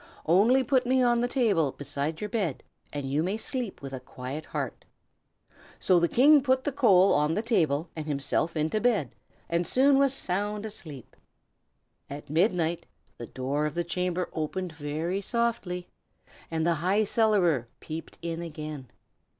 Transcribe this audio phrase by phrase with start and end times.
[0.25, 3.99] Only put me on the table beside your bed, and you may sleep with a
[3.99, 4.83] quiet heart."
[5.77, 9.11] So the King put the coal on the table, and himself into the bed,
[9.47, 11.15] and was soon sound asleep.
[12.09, 12.87] At midnight
[13.19, 15.87] the door of the chamber opened very softly,
[16.49, 18.87] and the High Cellarer peeped in again.